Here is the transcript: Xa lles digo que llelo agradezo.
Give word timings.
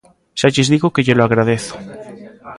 Xa 0.39 0.47
lles 0.53 0.71
digo 0.73 0.93
que 0.93 1.05
llelo 1.05 1.23
agradezo. 1.25 1.75